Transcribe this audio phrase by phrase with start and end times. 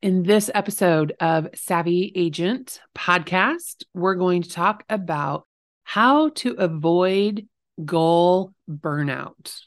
[0.00, 5.44] In this episode of Savvy Agent podcast, we're going to talk about
[5.82, 7.48] how to avoid
[7.84, 9.58] goal burnout.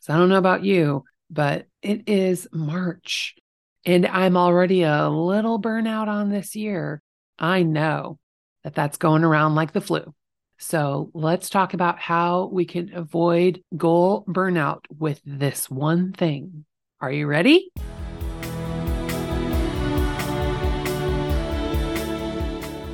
[0.00, 3.36] So I don't know about you, but it is March
[3.84, 7.00] and I'm already a little burnout on this year.
[7.38, 8.18] I know
[8.64, 10.12] that that's going around like the flu.
[10.58, 16.64] So let's talk about how we can avoid goal burnout with this one thing.
[17.00, 17.70] Are you ready?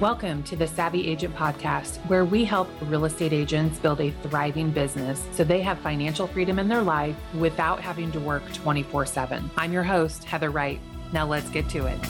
[0.03, 4.73] Welcome to the Savvy Agent Podcast, where we help real estate agents build a thriving
[4.73, 9.49] business so they have financial freedom in their life without having to work 24 7.
[9.57, 10.81] I'm your host, Heather Wright.
[11.13, 12.01] Now let's get to it.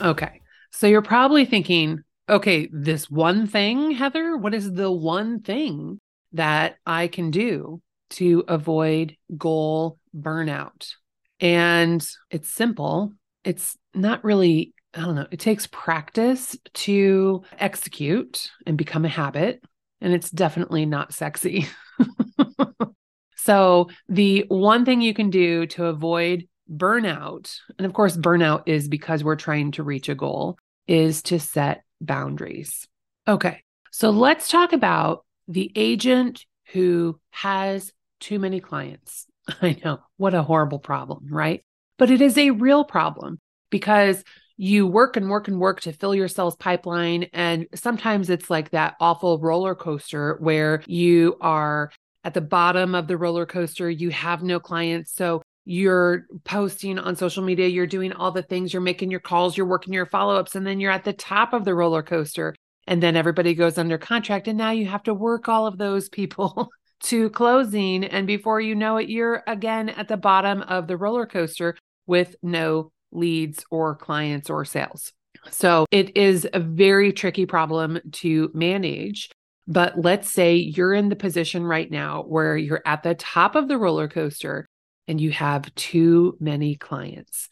[0.00, 0.40] Okay.
[0.72, 6.00] So you're probably thinking, okay, this one thing, Heather, what is the one thing
[6.32, 10.94] that I can do to avoid goal burnout?
[11.38, 13.12] And it's simple
[13.44, 19.62] it's not really, I don't know, it takes practice to execute and become a habit.
[20.00, 21.68] And it's definitely not sexy.
[23.36, 28.88] so, the one thing you can do to avoid burnout, and of course, burnout is
[28.88, 32.88] because we're trying to reach a goal, is to set boundaries.
[33.28, 33.62] Okay.
[33.92, 39.26] So, let's talk about the agent who has too many clients.
[39.62, 41.62] I know what a horrible problem, right?
[42.02, 43.38] but it is a real problem
[43.72, 44.22] because
[44.56, 47.24] you work and work and work to fill your sales pipeline.
[47.32, 51.90] And sometimes it's like that awful roller coaster where you are
[52.22, 55.12] at the bottom of the roller coaster, you have no clients.
[55.12, 59.56] So you're posting on social media, you're doing all the things, you're making your calls,
[59.56, 62.54] you're working your follow ups, and then you're at the top of the roller coaster.
[62.86, 64.48] And then everybody goes under contract.
[64.48, 66.68] And now you have to work all of those people
[67.04, 68.04] to closing.
[68.04, 72.36] And before you know it, you're again at the bottom of the roller coaster with
[72.42, 75.12] no leads or clients or sales.
[75.50, 79.30] So it is a very tricky problem to manage.
[79.66, 83.68] But let's say you're in the position right now where you're at the top of
[83.68, 84.66] the roller coaster
[85.06, 87.48] and you have too many clients.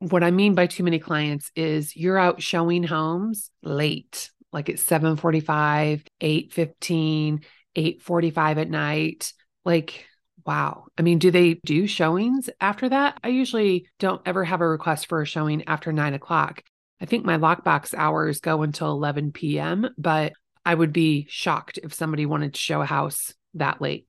[0.00, 4.82] What I mean by too many clients is you're out showing homes late, like it's
[4.82, 7.44] 7:45, 8:15,
[7.76, 9.32] 8:45 at night.
[9.64, 10.06] Like
[10.46, 10.86] Wow.
[10.98, 13.18] I mean, do they do showings after that?
[13.24, 16.62] I usually don't ever have a request for a showing after nine o'clock.
[17.00, 20.32] I think my lockbox hours go until 11 p.m., but
[20.64, 24.06] I would be shocked if somebody wanted to show a house that late.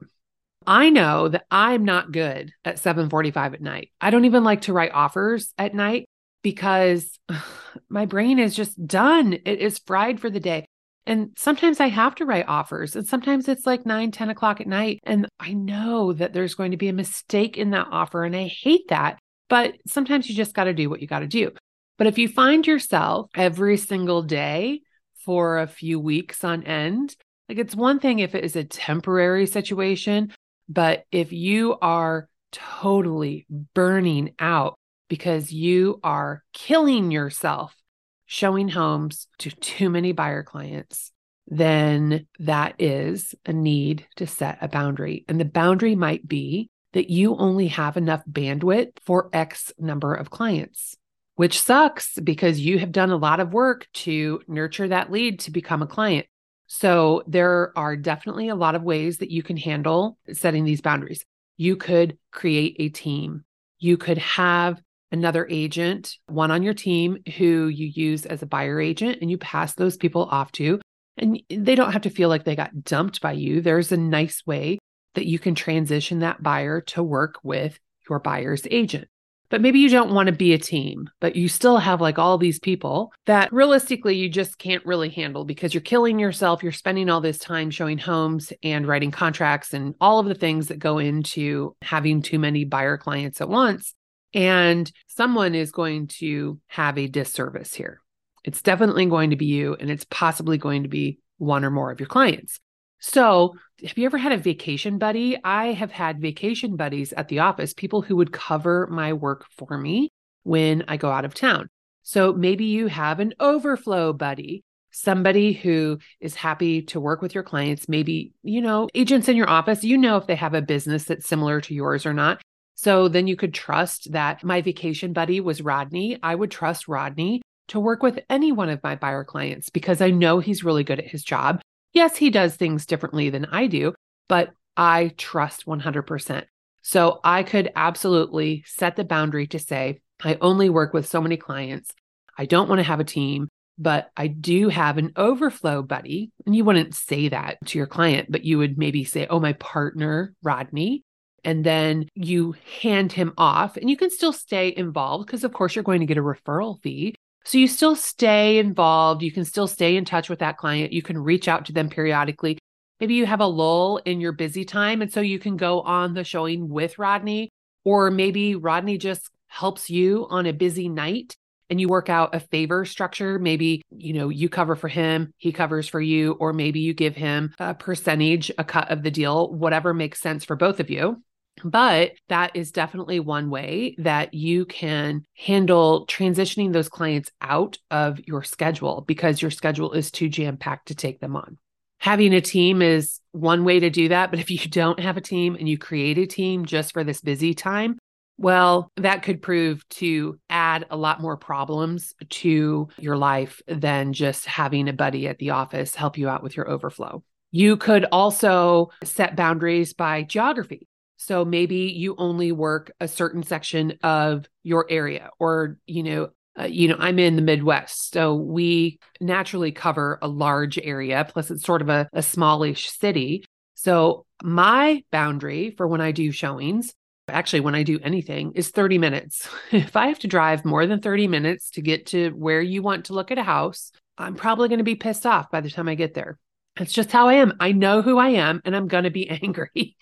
[0.68, 3.92] I know that I'm not good at 7:45 at night.
[4.02, 6.08] I don't even like to write offers at night
[6.42, 7.20] because
[7.90, 9.34] my brain is just done.
[9.34, 10.66] It is fried for the day.
[11.08, 14.68] And sometimes I have to write offers, and sometimes it's like 9, 10 o'clock at
[14.68, 15.00] night.
[15.04, 18.48] And I know that there's going to be a mistake in that offer, and I
[18.48, 19.20] hate that.
[19.48, 21.52] But sometimes you just got to do what you got to do.
[21.98, 24.82] But if you find yourself every single day
[25.26, 27.16] for a few weeks on end,
[27.48, 30.34] like it's one thing if it is a temporary situation,
[30.68, 34.76] but if you are totally burning out
[35.10, 37.76] because you are killing yourself
[38.26, 41.12] showing homes to too many buyer clients,
[41.48, 45.26] then that is a need to set a boundary.
[45.28, 50.30] And the boundary might be that you only have enough bandwidth for X number of
[50.30, 50.96] clients,
[51.36, 55.52] which sucks because you have done a lot of work to nurture that lead to
[55.52, 56.26] become a client.
[56.68, 61.24] So there are definitely a lot of ways that you can handle setting these boundaries.
[61.58, 63.44] You could create a team.
[63.78, 64.82] You could have
[65.16, 69.38] another agent, one on your team who you use as a buyer agent, and you
[69.38, 70.80] pass those people off to.
[71.18, 73.62] And they don't have to feel like they got dumped by you.
[73.62, 74.78] There's a nice way
[75.16, 79.08] that you can transition that buyer to work with your buyer's agent.
[79.50, 82.38] But maybe you don't want to be a team, but you still have like all
[82.38, 86.62] these people that realistically you just can't really handle because you're killing yourself.
[86.62, 90.68] You're spending all this time showing homes and writing contracts and all of the things
[90.68, 93.95] that go into having too many buyer clients at once.
[94.36, 98.02] And someone is going to have a disservice here.
[98.44, 101.90] It's definitely going to be you, and it's possibly going to be one or more
[101.90, 102.60] of your clients.
[103.00, 105.38] So, have you ever had a vacation buddy?
[105.44, 109.78] I have had vacation buddies at the office, people who would cover my work for
[109.78, 110.12] me
[110.44, 111.70] when I go out of town.
[112.04, 117.44] So, maybe you have an overflow buddy, somebody who is happy to work with your
[117.44, 117.88] clients.
[117.88, 121.26] Maybe, you know, agents in your office, you know if they have a business that's
[121.26, 122.42] similar to yours or not.
[122.76, 126.20] So then you could trust that my vacation buddy was Rodney.
[126.22, 130.12] I would trust Rodney to work with any one of my buyer clients because I
[130.12, 131.62] know he's really good at his job.
[131.94, 133.96] Yes, he does things differently than I do,
[134.28, 136.46] but I trust 100%.
[136.82, 141.38] So I could absolutely set the boundary to say, I only work with so many
[141.38, 141.92] clients.
[142.38, 143.48] I don't want to have a team,
[143.78, 146.32] but I do have an overflow buddy.
[146.46, 149.54] And you wouldn't say that to your client, but you would maybe say, Oh, my
[149.54, 151.04] partner, Rodney.
[151.46, 155.76] And then you hand him off, and you can still stay involved because, of course,
[155.76, 157.16] you're going to get a referral fee.
[157.46, 159.22] So you still stay involved.
[159.22, 160.92] You can still stay in touch with that client.
[160.92, 162.58] You can reach out to them periodically.
[163.00, 165.04] Maybe you have a lull in your busy time.
[165.04, 167.52] And so you can go on the showing with Rodney,
[167.84, 171.36] or maybe Rodney just helps you on a busy night
[171.70, 173.38] and you work out a favor structure.
[173.38, 177.16] Maybe, you know, you cover for him, he covers for you, or maybe you give
[177.16, 181.22] him a percentage, a cut of the deal, whatever makes sense for both of you.
[181.64, 188.20] But that is definitely one way that you can handle transitioning those clients out of
[188.28, 191.58] your schedule because your schedule is too jam packed to take them on
[192.06, 194.30] having a team is one way to do that.
[194.30, 197.20] But if you don't have a team and you create a team just for this
[197.20, 197.98] busy time,
[198.38, 204.46] well, that could prove to add a lot more problems to your life than just
[204.46, 207.24] having a buddy at the office help you out with your overflow.
[207.52, 210.88] You could also set boundaries by geography.
[211.18, 216.30] So maybe you only work a certain section of your area, or, you know,
[216.60, 221.28] uh, you know, I'm in the Midwest, so we naturally cover a large area.
[221.30, 223.44] Plus, it's sort of a, a smallish city.
[223.74, 226.94] So, my boundary for when I do showings,
[227.28, 229.50] actually, when I do anything, is 30 minutes.
[229.72, 233.06] if I have to drive more than 30 minutes to get to where you want
[233.06, 235.90] to look at a house, I'm probably going to be pissed off by the time
[235.90, 236.38] I get there.
[236.78, 237.54] That's just how I am.
[237.60, 239.98] I know who I am and I'm going to be angry.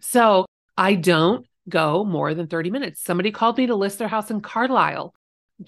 [0.00, 3.02] so, I don't go more than 30 minutes.
[3.02, 5.14] Somebody called me to list their house in Carlisle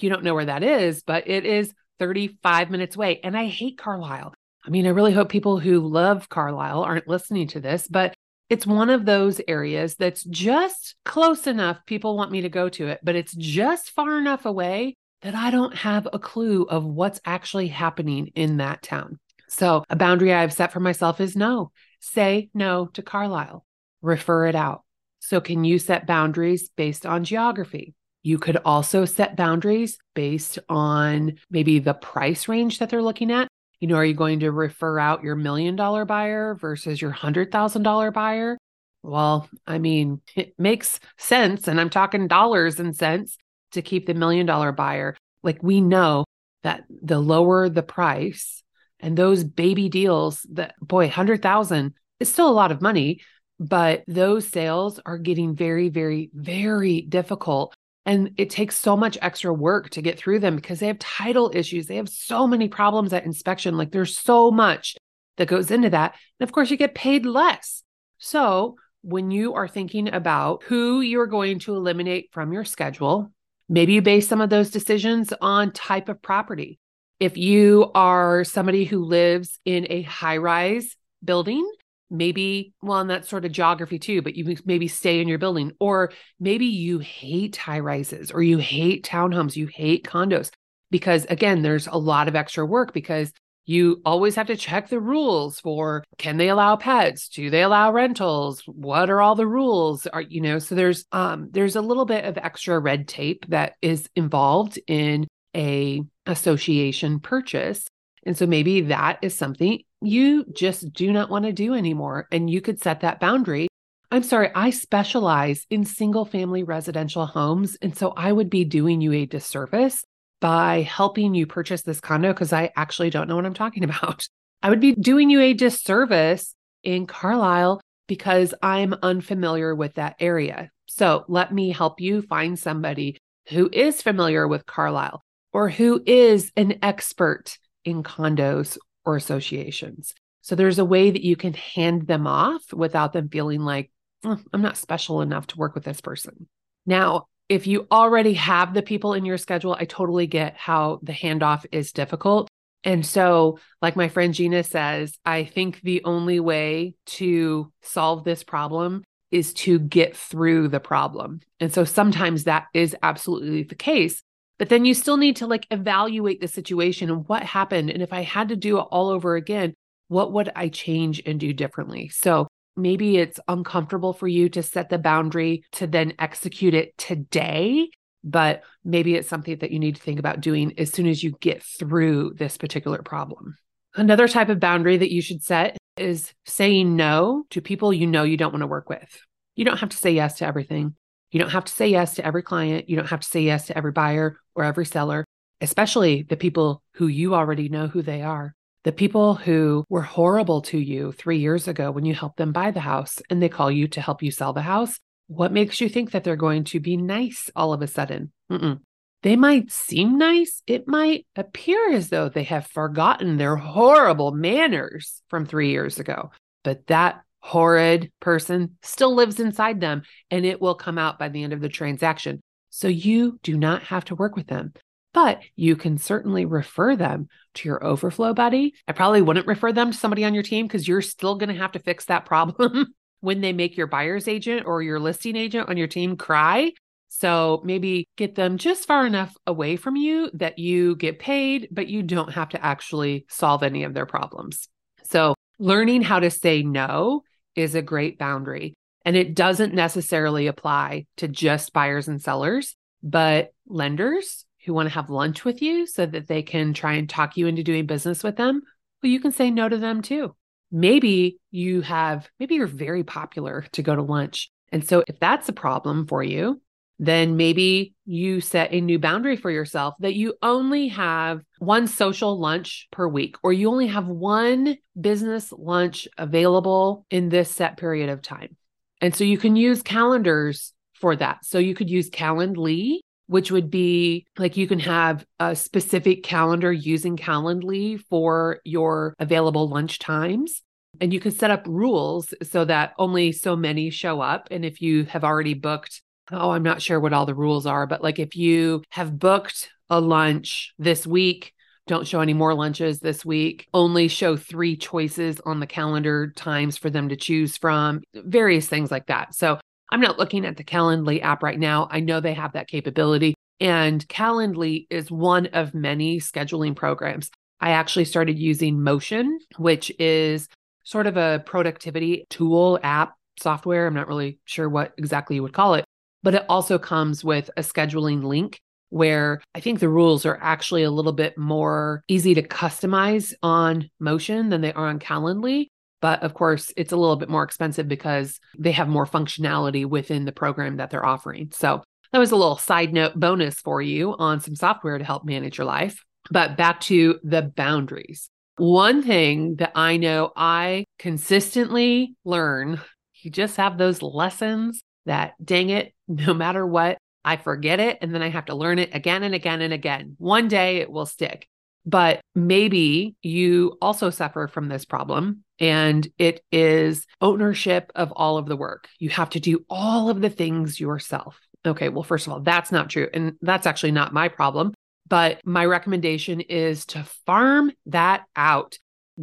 [0.02, 3.20] you don't know where that is, but it is 35 minutes away.
[3.22, 4.34] And I hate Carlisle.
[4.66, 8.14] I mean, I really hope people who love Carlisle aren't listening to this, but
[8.48, 11.78] it's one of those areas that's just close enough.
[11.86, 15.50] People want me to go to it, but it's just far enough away that I
[15.50, 19.18] don't have a clue of what's actually happening in that town.
[19.48, 23.64] So, a boundary I've set for myself is no, say no to Carlisle,
[24.02, 24.83] refer it out.
[25.24, 27.94] So, can you set boundaries based on geography?
[28.22, 33.48] You could also set boundaries based on maybe the price range that they're looking at.
[33.80, 37.50] You know, are you going to refer out your million dollar buyer versus your hundred
[37.50, 38.58] thousand dollar buyer?
[39.02, 41.68] Well, I mean, it makes sense.
[41.68, 43.38] And I'm talking dollars and cents
[43.72, 45.16] to keep the million dollar buyer.
[45.42, 46.26] Like we know
[46.64, 48.62] that the lower the price
[49.00, 53.20] and those baby deals that, boy, 100,000 is still a lot of money,
[53.60, 57.74] but those sales are getting very, very, very difficult
[58.06, 61.50] and it takes so much extra work to get through them because they have title
[61.54, 61.86] issues.
[61.86, 63.76] They have so many problems at inspection.
[63.76, 64.96] Like there's so much
[65.36, 66.14] that goes into that.
[66.38, 67.82] And of course, you get paid less.
[68.18, 73.32] So when you are thinking about who you're going to eliminate from your schedule,
[73.68, 76.78] maybe you base some of those decisions on type of property.
[77.20, 81.66] If you are somebody who lives in a high rise building,
[82.10, 85.72] maybe well and that's sort of geography too but you maybe stay in your building
[85.80, 90.50] or maybe you hate high rises or you hate townhomes you hate condos
[90.90, 93.32] because again there's a lot of extra work because
[93.66, 97.28] you always have to check the rules for can they allow pets?
[97.28, 98.62] Do they allow rentals?
[98.66, 100.06] What are all the rules?
[100.06, 103.74] Are you know so there's um there's a little bit of extra red tape that
[103.80, 105.26] is involved in
[105.56, 107.86] a association purchase
[108.26, 112.28] and so maybe that is something you just do not want to do anymore.
[112.30, 113.68] And you could set that boundary.
[114.10, 117.76] I'm sorry, I specialize in single family residential homes.
[117.82, 120.04] And so I would be doing you a disservice
[120.40, 124.28] by helping you purchase this condo because I actually don't know what I'm talking about.
[124.62, 130.70] I would be doing you a disservice in Carlisle because I'm unfamiliar with that area.
[130.86, 136.52] So let me help you find somebody who is familiar with Carlisle or who is
[136.56, 140.14] an expert in condos or associations.
[140.42, 143.90] So there's a way that you can hand them off without them feeling like,
[144.24, 146.48] oh, I'm not special enough to work with this person.
[146.86, 151.12] Now, if you already have the people in your schedule, I totally get how the
[151.12, 152.48] handoff is difficult.
[152.84, 158.44] And so, like my friend Gina says, I think the only way to solve this
[158.44, 161.40] problem is to get through the problem.
[161.58, 164.22] And so sometimes that is absolutely the case.
[164.58, 167.90] But then you still need to like evaluate the situation and what happened.
[167.90, 169.74] And if I had to do it all over again,
[170.08, 172.08] what would I change and do differently?
[172.08, 172.46] So
[172.76, 177.88] maybe it's uncomfortable for you to set the boundary to then execute it today.
[178.22, 181.36] But maybe it's something that you need to think about doing as soon as you
[181.40, 183.56] get through this particular problem.
[183.96, 188.24] Another type of boundary that you should set is saying no to people you know
[188.24, 189.20] you don't want to work with.
[189.56, 190.96] You don't have to say yes to everything.
[191.34, 192.88] You don't have to say yes to every client.
[192.88, 195.24] You don't have to say yes to every buyer or every seller,
[195.60, 198.54] especially the people who you already know who they are.
[198.84, 202.70] The people who were horrible to you three years ago when you helped them buy
[202.70, 205.00] the house and they call you to help you sell the house.
[205.26, 208.30] What makes you think that they're going to be nice all of a sudden?
[208.48, 208.78] Mm-mm.
[209.24, 210.62] They might seem nice.
[210.68, 216.30] It might appear as though they have forgotten their horrible manners from three years ago,
[216.62, 221.42] but that horrid person still lives inside them and it will come out by the
[221.42, 222.40] end of the transaction.
[222.70, 224.72] So you do not have to work with them,
[225.12, 228.72] but you can certainly refer them to your overflow buddy.
[228.88, 231.60] I probably wouldn't refer them to somebody on your team because you're still going to
[231.60, 235.68] have to fix that problem when they make your buyer's agent or your listing agent
[235.68, 236.72] on your team cry
[237.16, 241.86] so maybe get them just far enough away from you that you get paid, but
[241.86, 244.66] you don't have to actually solve any of their problems.
[245.04, 247.22] So learning how to say no
[247.56, 248.74] is a great boundary.
[249.04, 254.94] And it doesn't necessarily apply to just buyers and sellers, but lenders who want to
[254.94, 258.24] have lunch with you so that they can try and talk you into doing business
[258.24, 258.62] with them,
[259.02, 260.34] well, you can say no to them too.
[260.72, 264.50] Maybe you have, maybe you're very popular to go to lunch.
[264.72, 266.60] And so if that's a problem for you,
[266.98, 272.38] then maybe you set a new boundary for yourself that you only have one social
[272.38, 278.10] lunch per week, or you only have one business lunch available in this set period
[278.10, 278.56] of time.
[279.00, 280.72] And so you can use calendars
[281.04, 281.44] for that.
[281.44, 286.72] So you could use Calendly, which would be like you can have a specific calendar
[286.72, 290.62] using Calendly for your available lunch times.
[291.00, 294.48] And you can set up rules so that only so many show up.
[294.50, 296.00] And if you have already booked
[296.32, 299.70] oh, I'm not sure what all the rules are, but like if you have booked
[299.90, 301.52] a lunch this week,
[301.86, 303.68] don't show any more lunches this week.
[303.74, 308.90] Only show three choices on the calendar times for them to choose from, various things
[308.90, 309.34] like that.
[309.34, 309.58] So
[309.92, 311.88] I'm not looking at the Calendly app right now.
[311.90, 313.34] I know they have that capability.
[313.60, 317.30] And Calendly is one of many scheduling programs.
[317.60, 320.48] I actually started using Motion, which is
[320.84, 323.86] sort of a productivity tool app software.
[323.86, 325.84] I'm not really sure what exactly you would call it,
[326.24, 330.82] but it also comes with a scheduling link where I think the rules are actually
[330.82, 335.68] a little bit more easy to customize on Motion than they are on Calendly.
[336.00, 340.24] But of course, it's a little bit more expensive because they have more functionality within
[340.24, 341.50] the program that they're offering.
[341.52, 345.24] So that was a little side note bonus for you on some software to help
[345.24, 346.02] manage your life.
[346.30, 348.30] But back to the boundaries.
[348.56, 352.80] One thing that I know I consistently learn,
[353.14, 358.14] you just have those lessons that dang it, no matter what, I forget it and
[358.14, 360.16] then I have to learn it again and again and again.
[360.18, 361.48] One day it will stick.
[361.86, 368.46] But maybe you also suffer from this problem and it is ownership of all of
[368.46, 368.88] the work.
[368.98, 371.38] You have to do all of the things yourself.
[371.66, 373.08] Okay, well, first of all, that's not true.
[373.12, 374.74] And that's actually not my problem.
[375.08, 378.78] But my recommendation is to farm that out.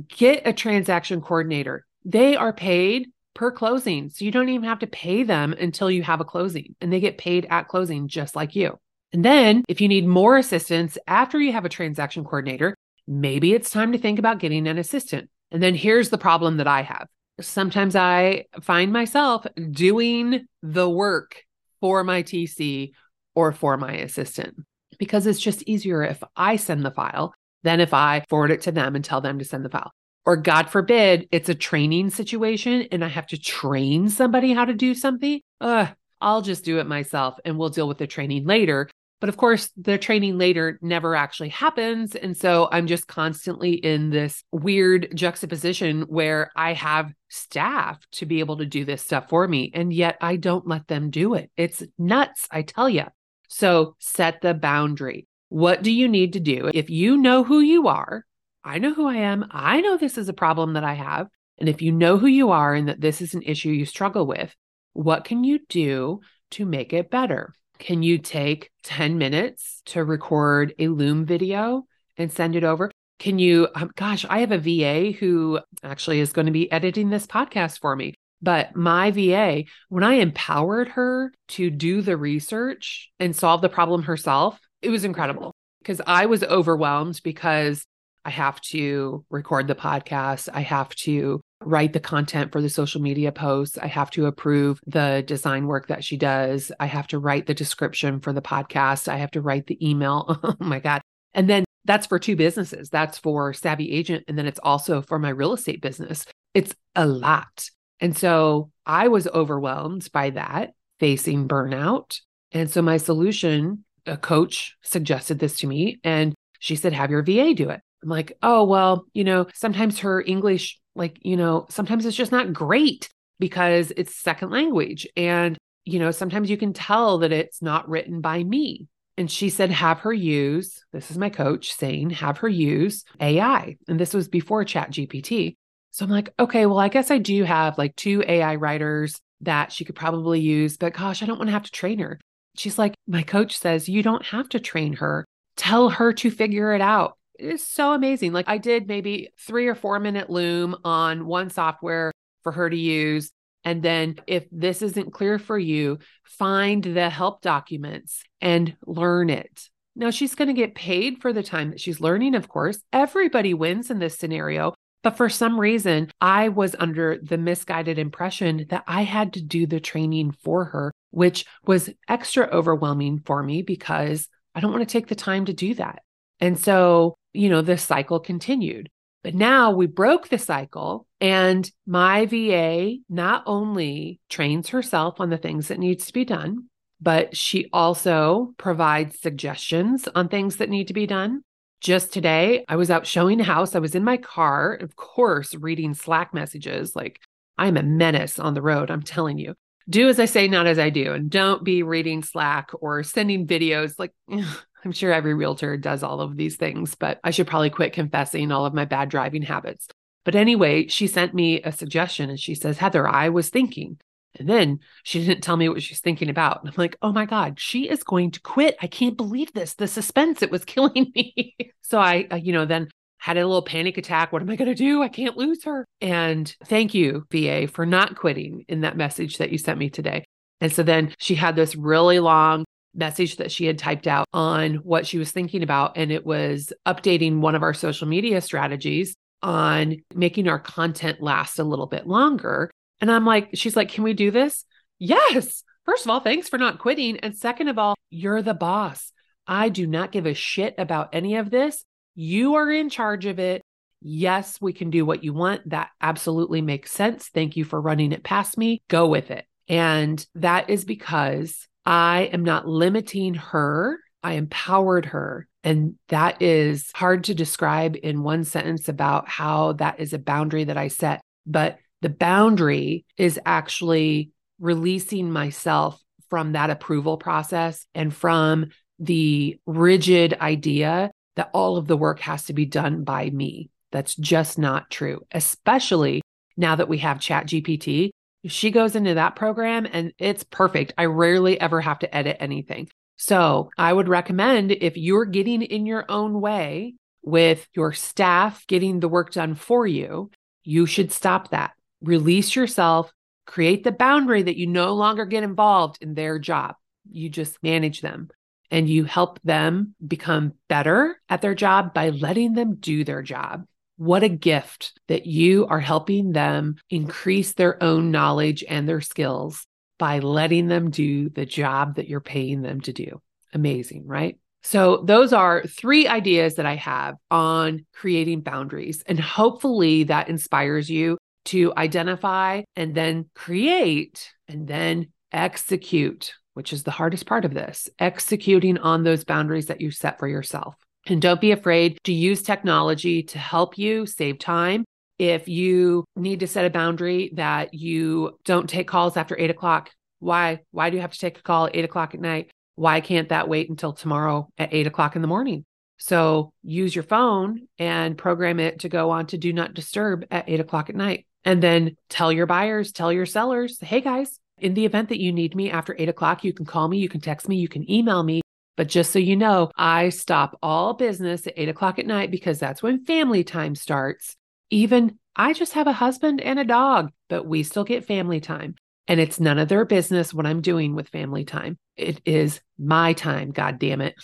[0.07, 1.85] Get a transaction coordinator.
[2.05, 4.09] They are paid per closing.
[4.09, 6.99] So you don't even have to pay them until you have a closing and they
[6.99, 8.77] get paid at closing just like you.
[9.13, 12.75] And then if you need more assistance after you have a transaction coordinator,
[13.07, 15.29] maybe it's time to think about getting an assistant.
[15.51, 17.07] And then here's the problem that I have.
[17.39, 21.43] Sometimes I find myself doing the work
[21.81, 22.91] for my TC
[23.35, 24.55] or for my assistant
[24.99, 27.33] because it's just easier if I send the file
[27.63, 29.91] than if I forward it to them and tell them to send the file
[30.25, 34.73] or God forbid, it's a training situation and I have to train somebody how to
[34.73, 35.87] do something, uh,
[36.19, 38.87] I'll just do it myself and we'll deal with the training later.
[39.19, 42.15] But of course, the training later never actually happens.
[42.15, 48.39] And so I'm just constantly in this weird juxtaposition where I have staff to be
[48.39, 49.71] able to do this stuff for me.
[49.75, 51.51] And yet I don't let them do it.
[51.55, 53.05] It's nuts, I tell you.
[53.47, 55.27] So set the boundary.
[55.49, 56.71] What do you need to do?
[56.73, 58.25] If you know who you are,
[58.63, 59.45] I know who I am.
[59.51, 61.27] I know this is a problem that I have.
[61.57, 64.25] And if you know who you are and that this is an issue you struggle
[64.25, 64.55] with,
[64.93, 67.53] what can you do to make it better?
[67.79, 71.85] Can you take 10 minutes to record a Loom video
[72.17, 72.91] and send it over?
[73.19, 77.09] Can you, um, gosh, I have a VA who actually is going to be editing
[77.09, 78.15] this podcast for me.
[78.41, 84.03] But my VA, when I empowered her to do the research and solve the problem
[84.03, 87.85] herself, it was incredible because I was overwhelmed because
[88.25, 90.49] I have to record the podcast.
[90.53, 93.77] I have to write the content for the social media posts.
[93.77, 96.71] I have to approve the design work that she does.
[96.79, 99.07] I have to write the description for the podcast.
[99.07, 100.39] I have to write the email.
[100.43, 101.01] oh my God.
[101.33, 102.89] And then that's for two businesses.
[102.89, 104.25] That's for Savvy Agent.
[104.27, 106.25] And then it's also for my real estate business.
[106.53, 107.69] It's a lot.
[107.99, 112.19] And so I was overwhelmed by that, facing burnout.
[112.51, 117.23] And so my solution, a coach suggested this to me and she said, have your
[117.23, 117.81] VA do it.
[118.03, 122.31] I'm like, oh, well, you know, sometimes her English, like, you know, sometimes it's just
[122.31, 125.07] not great because it's second language.
[125.15, 128.87] And, you know, sometimes you can tell that it's not written by me.
[129.17, 133.75] And she said, have her use, this is my coach saying, have her use AI.
[133.87, 135.57] And this was before Chat GPT.
[135.91, 139.71] So I'm like, okay, well, I guess I do have like two AI writers that
[139.71, 142.19] she could probably use, but gosh, I don't want to have to train her.
[142.55, 145.25] She's like, my coach says, you don't have to train her.
[145.57, 147.17] Tell her to figure it out.
[147.41, 148.33] It's so amazing.
[148.33, 152.11] Like I did maybe three or four minute loom on one software
[152.43, 153.31] for her to use.
[153.63, 159.69] And then if this isn't clear for you, find the help documents and learn it.
[159.95, 162.79] Now she's going to get paid for the time that she's learning, of course.
[162.93, 164.73] Everybody wins in this scenario.
[165.03, 169.65] But for some reason, I was under the misguided impression that I had to do
[169.65, 174.91] the training for her, which was extra overwhelming for me because I don't want to
[174.91, 176.03] take the time to do that.
[176.39, 178.89] And so, you know, the cycle continued.
[179.23, 185.37] But now we broke the cycle, and my VA not only trains herself on the
[185.37, 186.69] things that needs to be done,
[186.99, 191.43] but she also provides suggestions on things that need to be done.
[191.81, 193.75] Just today, I was out showing a house.
[193.75, 196.95] I was in my car, of course, reading Slack messages.
[196.95, 197.19] Like,
[197.57, 199.55] I'm a menace on the road, I'm telling you.
[199.89, 201.13] Do as I say, not as I do.
[201.13, 203.95] And don't be reading Slack or sending videos.
[203.97, 204.13] Like,
[204.83, 208.51] I'm sure every realtor does all of these things, but I should probably quit confessing
[208.51, 209.87] all of my bad driving habits.
[210.23, 213.97] But anyway, she sent me a suggestion and she says, Heather, I was thinking,
[214.37, 216.61] and then she didn't tell me what she's thinking about.
[216.61, 218.77] And I'm like, oh my God, she is going to quit.
[218.81, 219.73] I can't believe this.
[219.73, 221.55] The suspense, it was killing me.
[221.81, 224.31] so I, you know, then had a little panic attack.
[224.31, 225.03] What am I going to do?
[225.03, 225.85] I can't lose her.
[225.99, 230.25] And thank you, VA, for not quitting in that message that you sent me today.
[230.59, 234.75] And so then she had this really long message that she had typed out on
[234.75, 235.97] what she was thinking about.
[235.97, 241.59] And it was updating one of our social media strategies on making our content last
[241.59, 242.69] a little bit longer.
[242.99, 244.65] And I'm like, she's like, can we do this?
[244.99, 245.63] Yes.
[245.85, 247.17] First of all, thanks for not quitting.
[247.17, 249.11] And second of all, you're the boss.
[249.47, 251.83] I do not give a shit about any of this.
[252.13, 253.63] You are in charge of it.
[254.01, 255.69] Yes, we can do what you want.
[255.69, 257.29] That absolutely makes sense.
[257.29, 258.81] Thank you for running it past me.
[258.87, 259.45] Go with it.
[259.67, 263.99] And that is because I am not limiting her.
[264.23, 265.47] I empowered her.
[265.63, 270.63] And that is hard to describe in one sentence about how that is a boundary
[270.65, 271.21] that I set.
[271.45, 278.67] But the boundary is actually releasing myself from that approval process and from
[278.99, 283.69] the rigid idea that all of the work has to be done by me.
[283.91, 286.21] That's just not true, especially
[286.57, 288.11] now that we have Chat GPT.
[288.45, 290.93] She goes into that program and it's perfect.
[290.97, 292.89] I rarely ever have to edit anything.
[293.17, 298.99] So I would recommend if you're getting in your own way with your staff getting
[298.99, 300.31] the work done for you,
[300.63, 303.11] you should stop that release yourself,
[303.45, 306.75] create the boundary that you no longer get involved in their job.
[307.09, 308.29] You just manage them
[308.69, 313.65] and you help them become better at their job by letting them do their job.
[314.01, 319.67] What a gift that you are helping them increase their own knowledge and their skills
[319.99, 323.21] by letting them do the job that you're paying them to do.
[323.53, 324.39] Amazing, right?
[324.63, 329.03] So, those are three ideas that I have on creating boundaries.
[329.05, 336.81] And hopefully that inspires you to identify and then create and then execute, which is
[336.81, 340.73] the hardest part of this, executing on those boundaries that you set for yourself.
[341.07, 344.85] And don't be afraid to use technology to help you save time.
[345.17, 349.91] If you need to set a boundary that you don't take calls after eight o'clock,
[350.19, 350.59] why?
[350.71, 352.51] Why do you have to take a call at eight o'clock at night?
[352.75, 355.65] Why can't that wait until tomorrow at eight o'clock in the morning?
[355.97, 360.45] So use your phone and program it to go on to do not disturb at
[360.47, 361.27] eight o'clock at night.
[361.43, 365.31] And then tell your buyers, tell your sellers, hey guys, in the event that you
[365.31, 367.89] need me after eight o'clock, you can call me, you can text me, you can
[367.89, 368.41] email me.
[368.77, 372.59] But just so you know, I stop all business at eight o'clock at night because
[372.59, 374.35] that's when family time starts.
[374.69, 378.75] Even I just have a husband and a dog, but we still get family time.
[379.07, 381.77] And it's none of their business what I'm doing with family time.
[381.97, 384.15] It is my time, God damn it.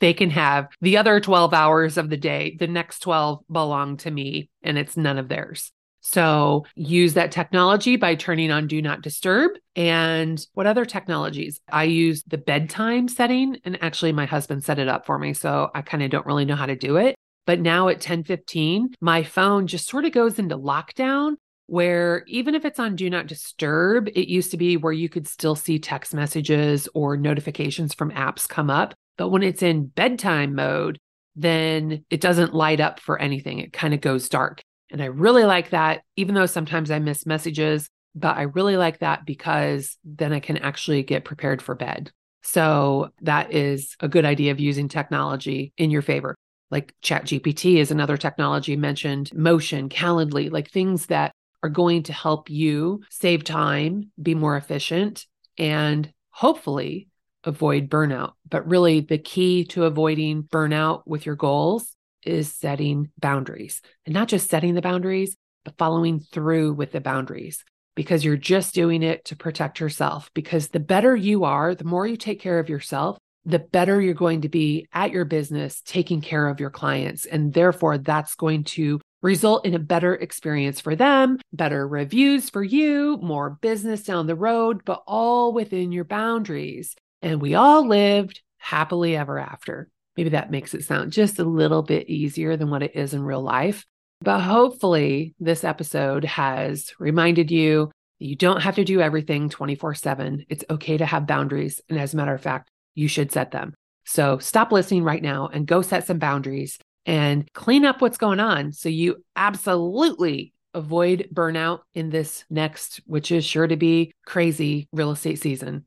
[0.00, 2.56] They can have the other 12 hours of the day.
[2.58, 5.72] The next 12 belong to me, and it's none of theirs.
[6.00, 9.52] So use that technology by turning on do not disturb.
[9.76, 11.60] And what other technologies?
[11.70, 15.34] I use the bedtime setting and actually my husband set it up for me.
[15.34, 17.14] So I kind of don't really know how to do it.
[17.46, 22.64] But now at 10:15, my phone just sort of goes into lockdown where even if
[22.64, 26.14] it's on do not disturb, it used to be where you could still see text
[26.14, 28.94] messages or notifications from apps come up.
[29.18, 30.98] But when it's in bedtime mode,
[31.36, 33.58] then it doesn't light up for anything.
[33.58, 34.62] It kind of goes dark.
[34.90, 39.00] And I really like that, even though sometimes I miss messages, but I really like
[39.00, 42.10] that because then I can actually get prepared for bed.
[42.42, 46.34] So that is a good idea of using technology in your favor.
[46.70, 52.48] Like ChatGPT is another technology mentioned, Motion, Calendly, like things that are going to help
[52.50, 57.08] you save time, be more efficient, and hopefully
[57.44, 58.32] avoid burnout.
[58.48, 61.94] But really, the key to avoiding burnout with your goals
[62.24, 67.64] is setting boundaries and not just setting the boundaries, but following through with the boundaries
[67.94, 70.30] because you're just doing it to protect yourself.
[70.32, 74.14] Because the better you are, the more you take care of yourself, the better you're
[74.14, 77.26] going to be at your business, taking care of your clients.
[77.26, 82.62] And therefore, that's going to result in a better experience for them, better reviews for
[82.62, 86.94] you, more business down the road, but all within your boundaries.
[87.20, 89.88] And we all lived happily ever after.
[90.18, 93.22] Maybe that makes it sound just a little bit easier than what it is in
[93.22, 93.86] real life.
[94.20, 100.44] But hopefully, this episode has reminded you you don't have to do everything 24 7.
[100.48, 101.80] It's okay to have boundaries.
[101.88, 103.74] And as a matter of fact, you should set them.
[104.06, 108.40] So stop listening right now and go set some boundaries and clean up what's going
[108.40, 114.88] on so you absolutely avoid burnout in this next, which is sure to be crazy
[114.92, 115.84] real estate season.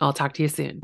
[0.00, 0.80] I'll talk to you soon.